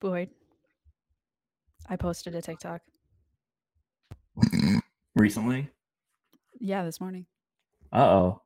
[0.00, 0.30] Boyd.
[1.88, 2.82] I posted a TikTok.
[5.14, 5.70] Recently?
[6.58, 7.26] Yeah, this morning.
[7.92, 8.42] Uh oh.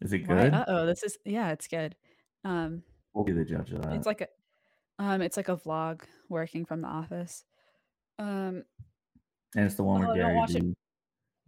[0.00, 0.52] Is it good?
[0.52, 1.94] Uh oh, this is yeah, it's good.
[2.44, 2.82] Um,
[3.14, 3.92] We'll be the judge of that.
[3.92, 4.28] it's like a,
[4.98, 7.44] um, it's like a vlog working from the office.
[8.18, 8.64] Um,
[9.54, 10.64] and it's the one oh, where don't Gary watch it.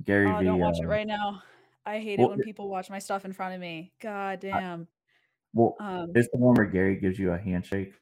[0.04, 0.44] Gary oh, V.
[0.44, 1.42] don't watch it uh, right now.
[1.86, 3.92] I hate well, it when people watch my stuff in front of me.
[4.00, 4.88] God damn.
[5.52, 7.94] well, Um, it's the one where Gary gives you a handshake.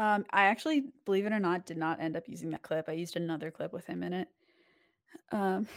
[0.00, 2.88] Um, I actually, believe it or not, did not end up using that clip.
[2.88, 4.28] I used another clip with him in it.
[5.30, 5.68] Um,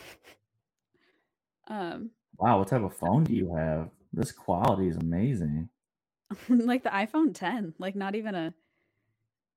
[1.68, 3.90] um, Wow, what type of phone do you have?
[4.14, 5.68] This quality is amazing.
[6.50, 8.54] like the iPhone 10, like not even a,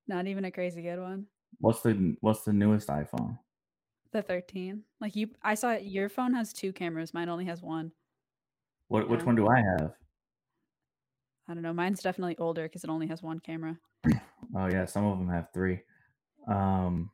[0.09, 1.27] not even a crazy good one.
[1.59, 3.39] What's the what's the newest iPhone?
[4.11, 4.83] The 13.
[5.01, 7.15] Like you, I saw your phone has two cameras.
[7.15, 7.93] Mine only has one.
[8.89, 9.93] What which one do I have?
[11.49, 11.73] I don't know.
[11.73, 13.79] Mine's definitely older because it only has one camera.
[14.57, 15.81] Oh yeah, some of them have three.
[16.49, 17.11] Um,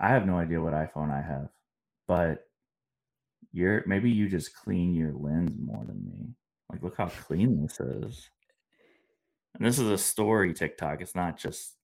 [0.00, 1.48] I have no idea what iPhone I have,
[2.08, 2.46] but
[3.52, 6.34] you're maybe you just clean your lens more than me.
[6.70, 8.30] Like, look how clean this is.
[9.54, 11.00] And this is a story TikTok.
[11.02, 11.74] It's not just.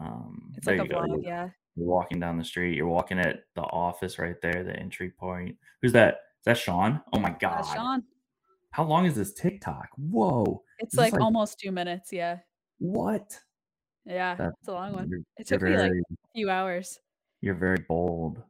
[0.00, 1.48] Um, It's like a vlog, You're, yeah.
[1.76, 2.74] you're walking down the street.
[2.76, 5.56] You're walking at the office right there, the entry point.
[5.80, 6.14] Who's that?
[6.14, 7.00] Is that Sean?
[7.12, 7.60] Oh my god!
[7.60, 8.02] Uh, Sean,
[8.70, 9.90] How long is this TikTok?
[9.96, 10.64] Whoa!
[10.80, 12.12] it's this like, almost two minutes.
[12.12, 12.38] Yeah,
[12.78, 13.38] what?
[14.04, 15.24] Yeah, That's it's a long one.
[15.38, 16.98] It took me like a few hours.
[17.40, 18.42] you're very bold.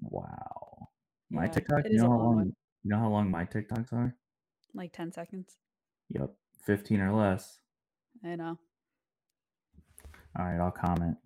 [0.00, 0.88] Wow.
[1.30, 2.52] My Yeah, TikTok, you know how long.
[2.84, 4.14] You know how long my TikToks are?
[4.74, 5.56] Like ten seconds.
[6.10, 6.30] Yep,
[6.64, 7.58] fifteen or less.
[8.24, 8.58] I know.
[10.38, 11.16] All right, I'll comment.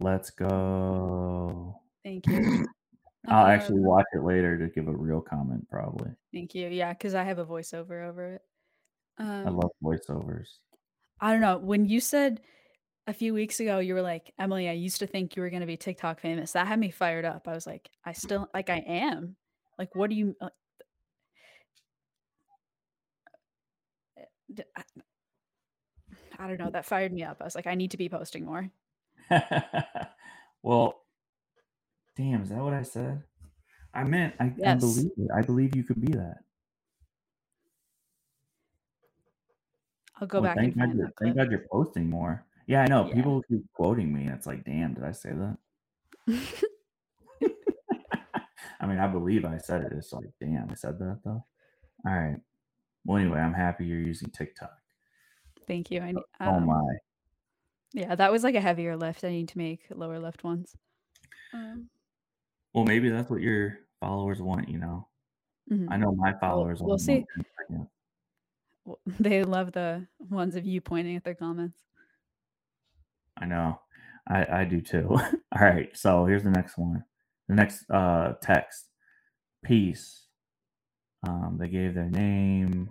[0.00, 1.80] Let's go.
[2.04, 2.66] Thank you.
[3.28, 6.10] I'll actually Um, watch it later to give a real comment, probably.
[6.32, 6.68] Thank you.
[6.68, 8.42] Yeah, because I have a voiceover over it.
[9.18, 10.58] I Um, love voiceovers.
[11.20, 11.58] I don't know.
[11.58, 12.40] When you said
[13.06, 15.60] a few weeks ago, you were like, Emily, I used to think you were going
[15.60, 16.52] to be TikTok famous.
[16.52, 17.46] That had me fired up.
[17.46, 19.36] I was like, I still, like, I am.
[19.78, 20.48] Like, what do you, uh,
[24.52, 24.82] d- I,
[26.38, 26.70] I don't know.
[26.70, 27.38] That fired me up.
[27.40, 28.70] I was like, I need to be posting more.
[30.62, 31.02] well,
[32.16, 33.22] damn, is that what I said?
[33.94, 35.28] I meant I, I believe it.
[35.34, 36.38] I believe you could be that.
[40.20, 41.36] I'll go Well, back and thank God find you're, that thank.
[41.36, 42.44] God you're posting more.
[42.66, 43.06] Yeah, I know.
[43.08, 43.14] Yeah.
[43.14, 45.56] People keep quoting me, and it's like, damn, did I say that?
[48.80, 49.92] I mean, I believe I said it.
[49.96, 51.44] It's like, damn, I said that though.
[52.06, 52.36] All right.
[53.04, 54.76] Well, anyway, I'm happy you're using TikTok.
[55.66, 56.00] Thank you.
[56.00, 56.82] I, ne- Oh um, my.
[57.92, 59.24] yeah, that was like a heavier lift.
[59.24, 60.76] I need to make lower lift ones.
[61.54, 61.88] Um,
[62.74, 64.68] Well, maybe that's what your followers want.
[64.68, 65.08] You know,
[65.70, 65.86] mhm.
[65.90, 67.24] I know my followers we'll want see.
[68.84, 71.78] Well, They love the ones of you pointing at their comments.
[73.40, 73.80] I know.
[74.28, 75.08] I I do too.
[75.12, 75.90] All right.
[75.96, 77.04] So here's the next one.
[77.48, 78.86] The next uh text.
[79.64, 80.26] Peace.
[81.28, 82.90] Um, they gave their name.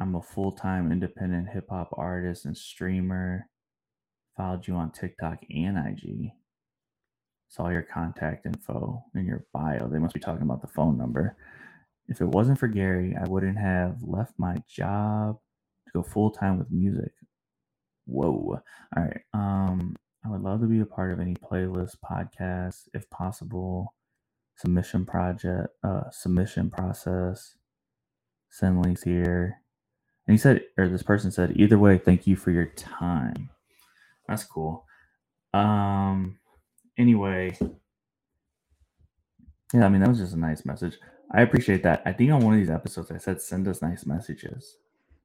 [0.00, 3.48] I'm a full time independent hip hop artist and streamer.
[4.36, 6.32] Followed you on TikTok and IG.
[7.48, 9.88] Saw your contact info in your bio.
[9.88, 11.36] They must be talking about the phone number.
[12.08, 15.38] If it wasn't for Gary, I wouldn't have left my job
[15.86, 17.12] to go full time with music.
[18.08, 18.62] Whoa.
[18.96, 19.22] All right.
[19.34, 23.94] Um, I would love to be a part of any playlist, podcast, if possible.
[24.56, 27.56] Submission project, uh, submission process.
[28.50, 29.62] Send links here.
[30.26, 33.50] And he said, or this person said, either way, thank you for your time.
[34.28, 34.86] That's cool.
[35.54, 36.38] Um,
[36.98, 37.58] anyway,
[39.74, 40.98] yeah, I mean that was just a nice message.
[41.34, 42.02] I appreciate that.
[42.06, 44.76] I think on one of these episodes I said send us nice messages.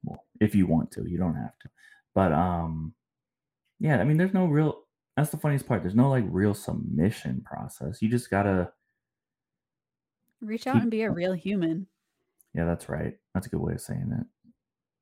[0.04, 1.70] Well, if you want to, you don't have to.
[2.14, 2.94] But um
[3.80, 4.82] yeah, I mean there's no real
[5.16, 5.82] that's the funniest part.
[5.82, 8.00] There's no like real submission process.
[8.02, 8.72] You just gotta
[10.40, 11.86] Reach out Keep- and be a real human.
[12.54, 13.16] yeah, that's right.
[13.32, 14.26] That's a good way of saying it.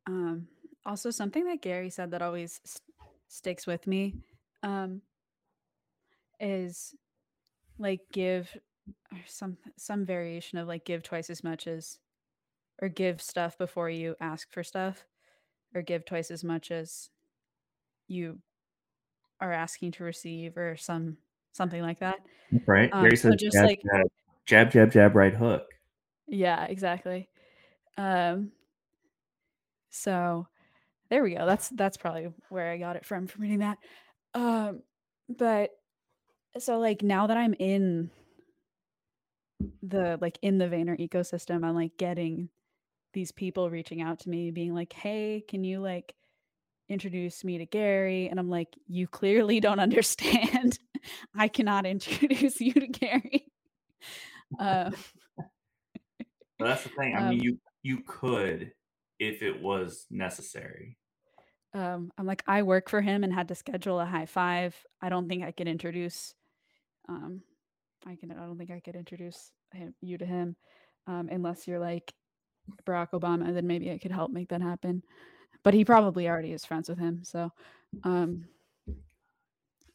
[0.06, 0.46] Um,
[0.86, 2.78] also, something that Gary said that always s-
[3.28, 4.14] sticks with me
[4.62, 5.00] um,
[6.40, 6.94] is
[7.78, 8.56] like give
[9.12, 11.98] or some some variation of like give twice as much as
[12.80, 15.04] or give stuff before you ask for stuff
[15.74, 17.10] or give twice as much as
[18.08, 18.38] you
[19.40, 21.16] are asking to receive or some
[21.52, 22.20] something like that.
[22.66, 22.90] Right.
[22.92, 24.06] Um, Gary so says just jab, like- jab,
[24.46, 25.66] jab, jab, jab, right hook.
[26.28, 27.28] Yeah, exactly.
[27.98, 28.52] Um
[29.90, 30.46] so
[31.10, 31.44] there we go.
[31.44, 33.78] That's that's probably where I got it from from reading that.
[34.34, 34.82] Um
[35.28, 35.70] but
[36.58, 38.10] so like now that I'm in
[39.82, 42.48] the like in the Vayner ecosystem, I'm like getting
[43.14, 46.14] these people reaching out to me being like, "Hey, can you like
[46.88, 50.78] introduce me to Gary?" And I'm like, "You clearly don't understand.
[51.36, 53.46] I cannot introduce you to Gary."
[54.58, 54.90] Uh,
[56.58, 57.14] But that's the thing.
[57.16, 58.72] I Um, mean, you you could
[59.18, 60.98] if it was necessary.
[61.74, 64.76] um, I'm like, I work for him and had to schedule a high five.
[65.00, 66.34] I don't think I could introduce,
[67.08, 67.42] um,
[68.06, 68.32] I can.
[68.32, 70.56] I don't think I could introduce him, you to him,
[71.06, 72.12] um, unless you're like
[72.84, 73.52] Barack Obama.
[73.54, 75.02] Then maybe I could help make that happen.
[75.64, 77.24] But he probably already is friends with him.
[77.24, 77.50] So,
[78.04, 78.48] um,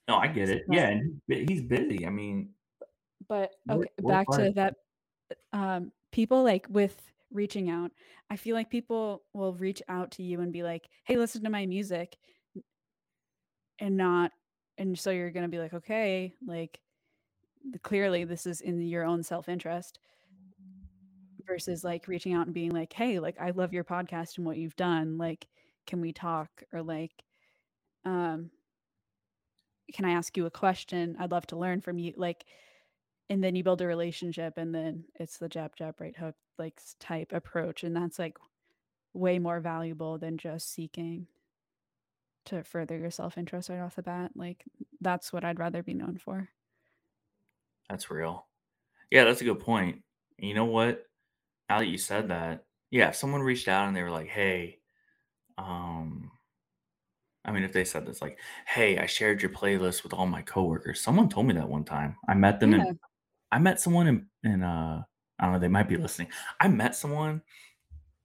[0.07, 0.65] No, I get it.
[0.69, 2.05] Yeah, and he's busy.
[2.05, 2.53] I mean,
[3.27, 4.75] but okay, work back to that.
[5.53, 7.91] Um, people like with reaching out.
[8.29, 11.49] I feel like people will reach out to you and be like, "Hey, listen to
[11.51, 12.17] my music,"
[13.79, 14.31] and not,
[14.77, 16.81] and so you're gonna be like, "Okay, like,
[17.83, 19.99] clearly this is in your own self interest."
[21.47, 24.57] Versus like reaching out and being like, "Hey, like, I love your podcast and what
[24.57, 25.17] you've done.
[25.17, 25.47] Like,
[25.85, 27.23] can we talk?" Or like,
[28.05, 28.51] um,
[29.93, 31.15] can I ask you a question?
[31.19, 32.13] I'd love to learn from you.
[32.17, 32.45] Like,
[33.29, 36.81] and then you build a relationship and then it's the jab jab right hook like
[36.99, 38.37] type approach and that's like
[39.13, 41.27] way more valuable than just seeking
[42.45, 44.63] to further your self-interest right off the bat like
[45.01, 46.49] that's what i'd rather be known for
[47.89, 48.47] that's real.
[49.11, 50.03] Yeah, that's a good point.
[50.39, 51.06] You know what?
[51.69, 54.81] Now that you said that, yeah, if someone reached out and they were like, "Hey,
[55.57, 56.31] um,"
[57.45, 60.41] I mean, if they said this, like, "Hey, I shared your playlist with all my
[60.41, 62.17] coworkers." Someone told me that one time.
[62.27, 62.73] I met them Yeah.
[62.73, 62.99] in.
[63.51, 65.03] I met someone in, in uh,
[65.39, 65.59] I don't know.
[65.59, 66.31] They might be listening.
[66.59, 67.43] I met someone.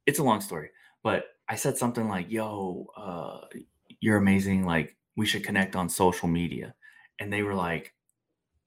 [0.07, 0.71] It's a long story,
[1.03, 3.49] but I said something like, "Yo, uh,
[4.01, 4.65] you're amazing.
[4.67, 6.75] Like, we should connect on social media."
[7.21, 7.95] and they were like,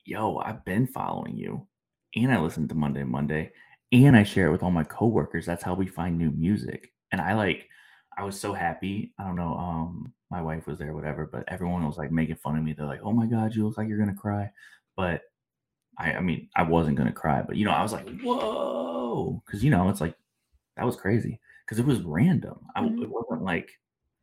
[0.06, 1.68] "Yo, I've been following you,
[2.16, 3.54] and I listened to Monday Monday,
[3.92, 5.46] and I share it with all my coworkers.
[5.46, 7.70] That's how we find new music." And I like,
[8.18, 9.14] I was so happy.
[9.20, 12.58] I don't know, um, my wife was there, whatever, but everyone was like making fun
[12.58, 12.74] of me.
[12.74, 14.52] They're like, "Oh my god, you look like you're gonna cry,"
[14.96, 15.24] but
[15.98, 19.64] I, I mean, I wasn't gonna cry, but you know, I was like, "Whoa," because
[19.64, 20.18] you know, it's like
[20.78, 22.68] that was crazy because it was random.
[22.76, 23.02] I, Mhm.
[23.02, 23.72] It wasn't like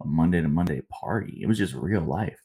[0.02, 1.40] a Monday to Monday party.
[1.42, 2.40] It was just real life.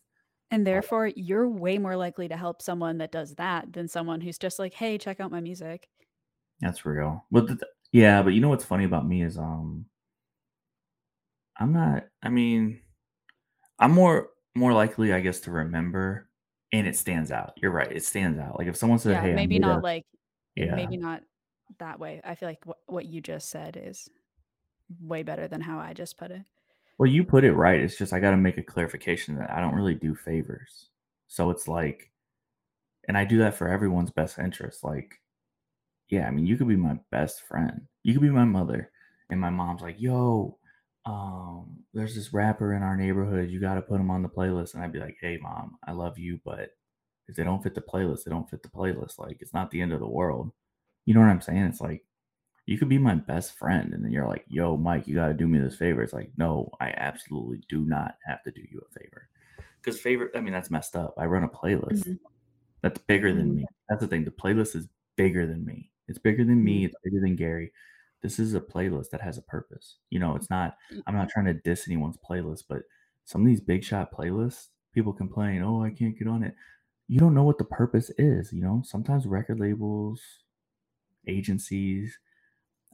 [0.49, 4.37] And therefore, you're way more likely to help someone that does that than someone who's
[4.37, 5.89] just like, "Hey, check out my music."
[6.61, 7.25] That's real.
[7.31, 7.59] But the,
[7.91, 9.85] yeah, but you know what's funny about me is um
[11.59, 12.81] I'm not I mean,
[13.79, 16.29] I'm more more likely I guess to remember
[16.73, 17.53] and it stands out.
[17.57, 17.91] You're right.
[17.91, 18.57] It stands out.
[18.57, 20.05] Like if someone said, Yeah, "Hey, maybe made a" not like
[20.55, 20.75] yeah.
[20.75, 21.21] maybe not
[21.79, 22.21] that way.
[22.23, 24.09] I feel like what what you just said is
[25.01, 26.41] way better than how I just put it.
[26.97, 27.79] Well, you put it right.
[27.79, 30.87] It's just I got to make a clarification that I don't really do favors.
[31.27, 32.11] So it's like
[33.07, 34.83] and I do that for everyone's best interest.
[34.83, 35.19] Like
[36.09, 37.81] yeah, I mean, you could be my best friend.
[38.03, 38.91] You could be my mother.
[39.29, 40.57] And my mom's like, yo,
[41.05, 43.49] um, there's this rapper in our neighborhood.
[43.49, 44.73] You got to put him on the playlist.
[44.73, 46.69] And I'd be like, hey, mom, I love you, but
[47.27, 49.19] if they don't fit the playlist, they don't fit the playlist.
[49.19, 50.51] Like, it's not the end of the world.
[51.05, 51.63] You know what I'm saying?
[51.63, 52.03] It's like,
[52.65, 53.93] you could be my best friend.
[53.93, 56.03] And then you're like, yo, Mike, you got to do me this favor.
[56.03, 59.29] It's like, no, I absolutely do not have to do you a favor.
[59.81, 61.15] Because favor, I mean, that's messed up.
[61.17, 62.19] I run a playlist Mhm.
[62.81, 63.55] that's bigger than Mhm.
[63.55, 63.65] me.
[63.87, 64.25] That's the thing.
[64.25, 65.91] The playlist is bigger than me.
[66.07, 66.77] It's bigger than me.
[66.77, 66.85] Mm-hmm.
[66.85, 67.71] It's bigger than Gary.
[68.21, 69.97] This is a playlist that has a purpose.
[70.09, 71.01] You know, it's not, mm.
[71.05, 72.81] I'm not trying to diss anyone's playlist, but
[73.25, 76.55] some of these big shot playlists, people complain, oh, I can't get on it.
[77.07, 78.51] You don't know what the purpose is.
[78.51, 80.21] You know, sometimes record labels,
[81.27, 82.17] agencies,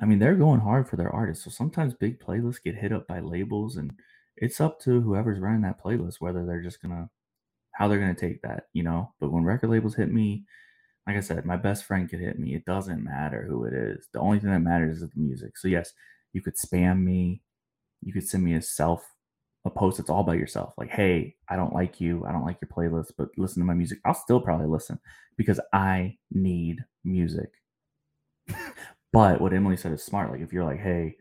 [0.01, 1.45] I mean, they're going hard for their artists.
[1.45, 3.93] So sometimes big playlists get hit up by labels, and
[4.35, 7.09] it's up to whoever's running that playlist whether they're just gonna
[7.73, 9.13] how they're gonna take that, you know.
[9.19, 10.45] But when record labels hit me,
[11.07, 12.55] like I said, my best friend could hit me.
[12.55, 14.07] It doesn't matter who it is.
[14.13, 15.57] The only thing that matters is the music.
[15.57, 15.91] So yes,
[16.31, 17.41] you could spam me.
[18.01, 19.05] You could send me a self
[19.65, 20.73] a post that's all by yourself.
[20.77, 22.25] Like, hey, I don't like you.
[22.25, 23.99] I don't like your playlist, but listen to my music.
[24.05, 24.99] I'll still probably listen
[25.37, 27.49] because I need music.
[29.13, 30.31] But what Emily said is smart.
[30.31, 31.15] Like if you're like, hey,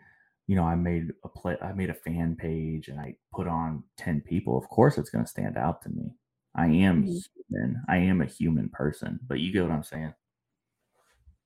[0.47, 3.85] you know, I made a play, I made a fan page, and I put on
[3.97, 4.57] ten people.
[4.59, 6.11] Of course, it's going to stand out to me.
[6.55, 7.25] I am Mhm.
[7.49, 7.83] human.
[7.89, 9.21] I am a human person.
[9.27, 10.15] But you get what I'm saying.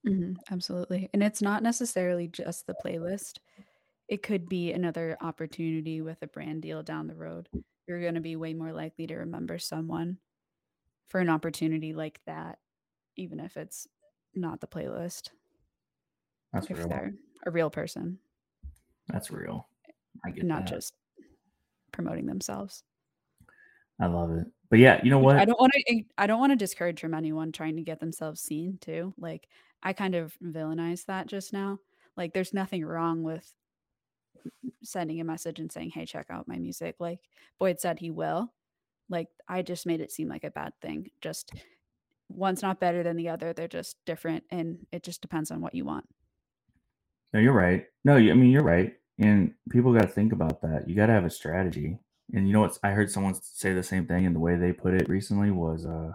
[0.07, 1.11] Mhm, absolutely.
[1.13, 3.39] And it's not necessarily just the playlist.
[4.09, 7.49] It could be another opportunity with a brand deal down the road.
[7.87, 10.19] You're going to be way more likely to remember someone
[11.09, 12.59] for an opportunity like that,
[13.17, 13.89] even if it's
[14.35, 15.31] not the playlist,
[16.53, 16.89] That's if real.
[16.89, 17.15] they're
[17.47, 18.21] a real person,
[19.09, 19.69] That's real.
[20.25, 20.69] I get not that.
[20.69, 20.97] just
[21.93, 22.85] promoting themselves.
[24.01, 24.47] I love it.
[24.69, 25.37] But yeah, you know what?
[25.37, 28.41] I don't want to I don't want to discourage from anyone trying to get themselves
[28.41, 29.15] seen too.
[29.17, 29.49] Like
[29.83, 31.79] I kind of villainized that just now.
[32.17, 33.51] Like there's nothing wrong with
[34.83, 37.21] sending a message and saying, "Hey, check out my music." Like
[37.59, 38.53] Boyd said he will.
[39.09, 41.11] Like I just made it seem like a bad thing.
[41.21, 41.53] Just
[42.29, 43.53] one's not better than the other.
[43.53, 46.07] They're just different and it just depends on what you want.
[47.33, 47.87] No, you're right.
[48.05, 48.95] No, I mean you're right.
[49.19, 50.89] And people got to think about that.
[50.89, 51.99] You got to have a strategy.
[52.33, 52.79] And you know what?
[52.83, 55.87] I heard someone say the same thing, and the way they put it recently was,
[55.87, 56.13] uh,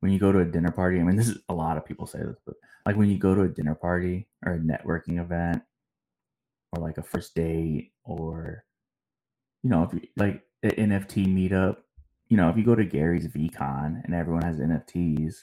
[0.00, 1.00] when you go to a dinner party.
[1.00, 2.54] I mean, this is a lot of people say this, but
[2.86, 5.62] like when you go to a dinner party or a networking event,
[6.72, 8.64] or like a first date, or
[9.62, 11.78] you know, if you like an NFT meetup,
[12.28, 15.34] you know, if you go to Gary's VeeCon and everyone has NFTs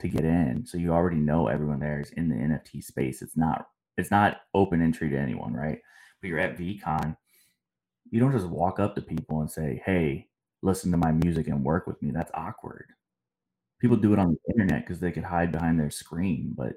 [0.00, 3.22] to get in, so you already know everyone there is in the NFT space.
[3.22, 5.78] It's not it's not open entry to anyone, right?
[6.20, 7.16] But you're at VeeCon,
[8.12, 10.28] you don't just walk up to people and say, "Hey,
[10.62, 12.86] listen to my music and work with me." That's awkward.
[13.80, 16.76] People do it on the internet because they could hide behind their screen, but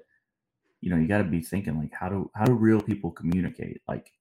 [0.81, 3.81] you know, you got to be thinking like, how do how do real people communicate?
[3.87, 4.11] Like,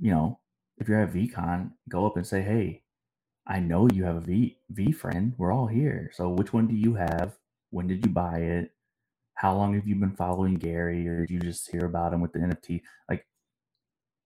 [0.00, 0.40] you know,
[0.78, 2.82] if you're at VeeCon, go up and say, "Hey,
[3.46, 5.34] I know you have a V V friend.
[5.38, 6.10] We're all here.
[6.14, 7.36] So which one do you have?
[7.70, 8.72] When did you buy it?
[9.34, 12.32] How long have you been following Gary, or did you just hear about him with
[12.32, 12.82] the NFT?
[13.08, 13.26] Like,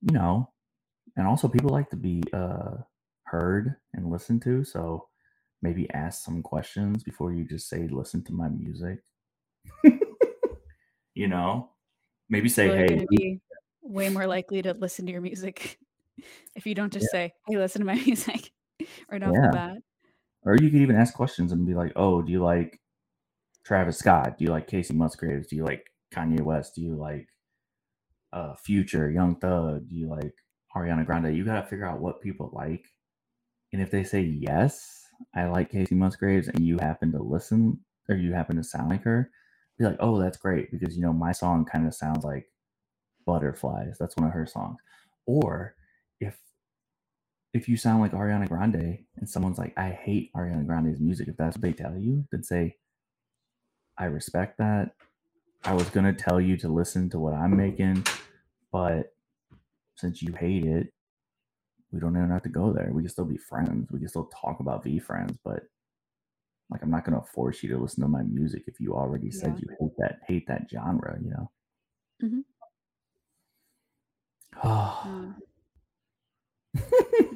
[0.03, 0.52] you know,
[1.17, 2.77] and also people like to be uh
[3.25, 4.65] heard and listened to.
[4.65, 5.09] So
[5.63, 9.01] maybe ask some questions before you just say, "Listen to my music."
[11.15, 11.71] you know,
[12.29, 13.41] maybe say, People "Hey." be
[13.83, 15.79] way more likely to listen to your music
[16.55, 18.51] if you don't just say, "Hey, listen to my music."
[19.11, 19.47] right off Yeah.
[19.47, 19.77] the bat.
[20.45, 22.81] Or you could even ask questions and be like, "Oh, do you like
[23.65, 24.39] Travis Scott?
[24.39, 25.47] Do you like Kacey Musgraves?
[25.47, 26.75] Do you like Kanye West?
[26.75, 27.29] Do you like
[28.33, 29.89] uh, Future, Young Thug?
[29.89, 30.35] Do you like
[30.77, 32.87] Ariana Grande?" You got to figure out what people like,
[33.73, 38.17] and if they say yes, I like Kacey Musgraves and you happen to listen or
[38.17, 39.31] you happen to sound like her,
[39.79, 42.47] be like, oh, that's great because you know my song kind of sounds like
[43.27, 43.97] Butterflies.
[43.99, 44.79] That's one of her songs.
[45.27, 45.77] Or
[46.21, 46.39] if
[47.55, 51.37] if you sound like Ariana Grande and someone's like, I hate Ariana Grande's music, if
[51.37, 52.77] that's what they tell you, then say,
[53.99, 54.93] I respect that.
[55.65, 58.05] I was gonna tell you to listen to what I'm making,
[58.73, 59.15] but
[60.03, 60.93] since you hate it,
[61.93, 62.91] we don't even have to go there.
[62.93, 63.89] We can still be friends.
[63.93, 65.63] We can still talk about VeeFriends, but
[66.71, 69.61] like I'm not gonna force you to listen to my music if you already said
[69.61, 71.51] you hate that hate that genre, you know.
[72.21, 72.45] Mhm.
[74.65, 75.35] Oh,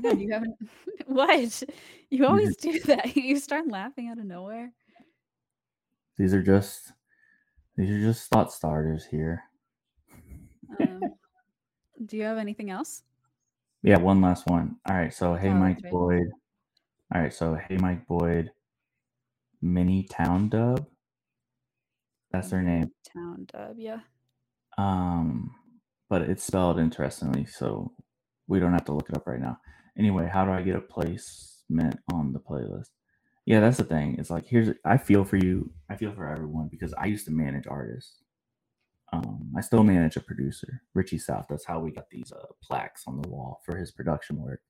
[0.02, 0.56] yeah, you haven't.
[1.06, 1.62] what?
[2.10, 3.14] You always do that.
[3.16, 4.72] You start laughing out of nowhere.
[6.18, 6.92] these are just
[7.76, 9.44] these are just thought starters here.
[10.80, 11.14] Um,
[12.04, 13.02] do you have anything else?
[13.82, 14.76] Yeah, one last one.
[14.88, 15.92] All right, so hey Oh, Mike right.
[15.92, 16.26] Boyd.
[17.14, 18.50] All right, so hey Mike Boyd,
[19.62, 20.86] Mini Town Dub.
[22.32, 22.90] That's their name.
[23.12, 23.76] Town dub.
[23.78, 24.00] Yeah.
[24.78, 25.54] Um,
[26.10, 27.92] but it's spelled interestingly, so
[28.48, 29.58] we don't have to look it up right now.
[29.98, 32.90] Anyway, how do I get a placement on the playlist?
[33.46, 34.16] Yeah, that's the thing.
[34.18, 35.70] It's like here's I feel for you.
[35.88, 38.22] I feel for everyone because I used to manage artists.
[39.16, 41.46] Um, I still manage a producer, Richie Souf.
[41.48, 44.60] That's how we got these uh, plaques on the wall for his production work.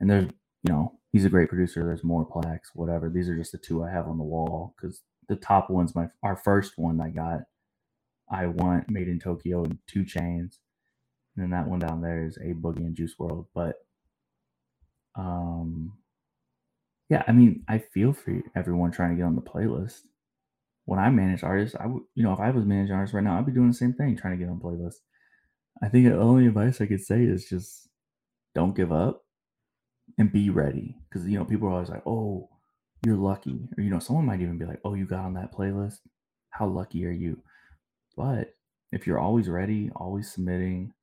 [0.00, 0.26] And there's,
[0.62, 1.84] you know, he's a great producer.
[1.84, 3.08] There's more plaques, whatever.
[3.08, 6.08] These are just the two I have on the wall because the top one's my
[6.22, 7.40] our first one I got.
[8.30, 10.58] I want Made in Tokyo and 2 Chainz,
[11.34, 13.46] and then that one down there is a Boogie and Juice WRLD.
[13.54, 13.76] But,
[15.14, 15.94] um,
[17.08, 20.00] yeah, I mean, I feel for everyone trying to get on the playlist.
[20.88, 23.36] When I manage artists, I would, you know, if I was managing artists right now,
[23.36, 25.02] I'd be doing the same thing, trying to get on playlists.
[25.82, 27.90] I think the only advice I could say is just
[28.54, 29.22] don't give up
[30.16, 30.96] and be ready.
[31.06, 32.48] Because, you know, people are always like, oh,
[33.04, 33.68] you're lucky.
[33.76, 35.98] Or, you know, someone might even be like, oh, you got on that playlist.
[36.48, 37.42] How lucky are you?
[38.16, 38.54] But
[38.90, 40.94] if you're always ready, always submitting,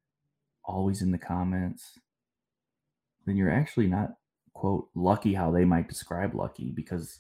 [0.64, 2.00] always in the comments,
[3.28, 4.16] then you're actually not,
[4.56, 7.20] quote, lucky how they might describe lucky because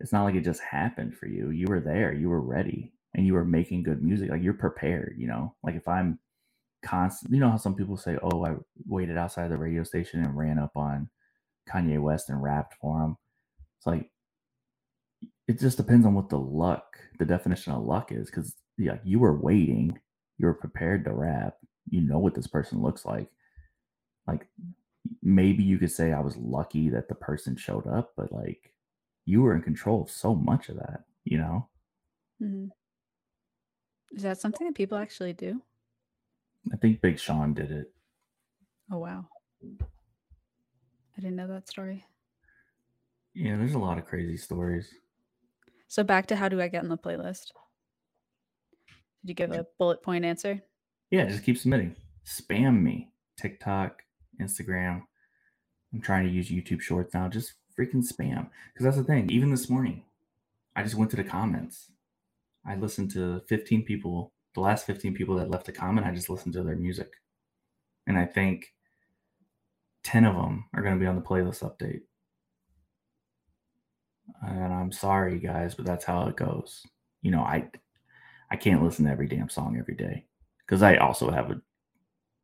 [0.00, 1.50] it's not like it just happened for you.
[1.50, 4.30] You were there, you were ready, and you were making good music.
[4.30, 5.54] Like you're prepared, you know?
[5.62, 6.18] Like if I'm
[6.82, 8.54] constant, you know how some people say, oh, I
[8.86, 11.10] waited outside the radio station and ran up on
[11.68, 13.16] Kanye West and rapped for him.
[13.78, 14.10] It's like,
[15.46, 18.30] it just depends on what the luck, the definition of luck is.
[18.30, 19.98] Cause yeah, you were waiting,
[20.38, 21.56] you were prepared to rap,
[21.90, 23.28] you know what this person looks like.
[24.26, 24.46] Like
[25.22, 28.72] maybe you could say I was lucky that the person showed up, but like
[29.30, 31.68] you were in control of so much of that, you know?
[32.38, 32.66] hmm
[34.12, 35.62] Is that something that people actually do?
[36.72, 37.92] I think Big Sean did it.
[38.92, 39.26] Oh wow.
[39.62, 42.04] I didn't know that story.
[43.34, 44.92] Yeah, there's a lot of crazy stories.
[45.86, 47.52] So back to how do I get in the playlist?
[49.22, 50.60] Did you give a bullet point answer?
[51.10, 51.94] Yeah, just keep submitting.
[52.26, 53.10] Spam me.
[53.36, 54.02] TikTok,
[54.40, 55.02] Instagram.
[55.92, 57.28] I'm trying to use YouTube Shorts now.
[57.28, 58.48] Just freaking spam.
[58.72, 59.30] Because that's the thing.
[59.30, 60.04] Even this morning,
[60.76, 61.90] I just went to the comments.
[62.66, 66.30] I listened to 15 people, the last 15 people that left a comment, I just
[66.30, 67.12] listened to their music.
[68.06, 68.74] And I think
[70.04, 72.02] 10 of them are going to be on the playlist update.
[74.42, 76.86] And I'm sorry, guys, but that's how it goes.
[77.22, 77.68] You know, I
[78.50, 80.24] I can't listen to every damn song every day
[80.66, 81.60] because I also have a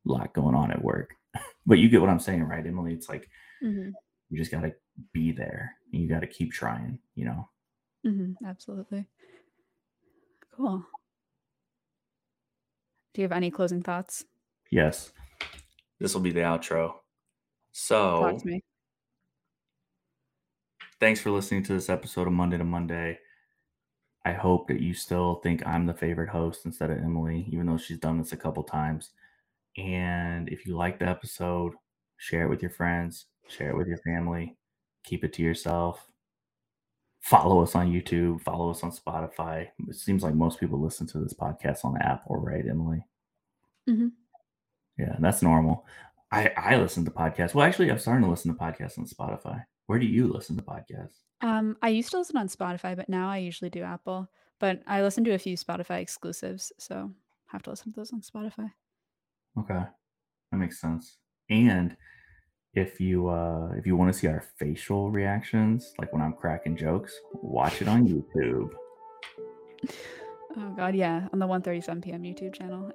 [0.04, 1.10] lot going on at work.
[1.66, 2.92] but you get what I'm saying, right, Emily?
[2.92, 3.28] It's like
[3.62, 3.90] Mm-hmm.
[4.30, 4.72] You just got to
[5.12, 7.48] be there and you got to keep trying, you know?
[8.06, 8.44] Mm-hmm.
[8.46, 9.06] Absolutely.
[10.54, 10.84] Cool.
[13.14, 14.24] Do you have any closing thoughts?
[14.70, 15.12] Yes.
[16.00, 16.88] This will be the outro.
[16.88, 17.02] Talk
[17.72, 18.62] So, to me.
[21.00, 23.18] thanks for listening to this episode of Monday to Monday.
[24.24, 27.76] I hope that you still think I'm the favorite host instead of Emily, even though
[27.78, 29.10] she's done this a couple times.
[29.76, 31.74] And if you like the episode,
[32.16, 34.56] share it with your friends, share it with your family,
[35.04, 36.06] keep it to yourself.
[37.20, 39.68] Follow us on YouTube, follow us on Spotify.
[39.88, 43.04] It seems like most people listen to this podcast on Apple, right, Emily?
[43.88, 44.12] Mhm.
[44.98, 45.86] Yeah, that's normal.
[46.30, 47.54] I, I listen to podcasts.
[47.54, 49.64] Well, actually, I'm starting to listen to podcasts on Spotify.
[49.86, 51.18] Where do you listen to podcasts?
[51.40, 54.28] Um, I used to listen on Spotify, but now I usually do Apple.
[54.58, 57.12] But I listen to a few Spotify exclusives, so
[57.46, 58.72] have to listen to those on Spotify.
[59.58, 59.84] Okay,
[60.50, 61.18] that makes sense.
[61.50, 61.96] And
[62.76, 66.76] if you uh if you want to see our facial reactions, like when I'm cracking
[66.76, 68.70] jokes, watch it on YouTube.
[70.58, 72.22] Oh god, yeah, on the 1:37 p.m.
[72.22, 72.90] YouTube channel.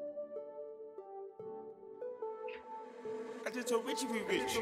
[3.46, 4.58] I just told Richie we rich.